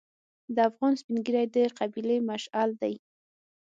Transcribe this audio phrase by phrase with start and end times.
[0.55, 2.93] د افغان سپین ږیری د قبیلې مشعل دی.